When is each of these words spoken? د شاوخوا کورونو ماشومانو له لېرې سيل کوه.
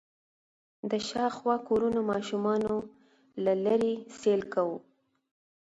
د 0.89 0.91
شاوخوا 1.09 1.55
کورونو 1.67 1.99
ماشومانو 2.11 2.75
له 3.43 3.53
لېرې 3.63 3.93
سيل 4.19 4.41
کوه. 4.53 4.77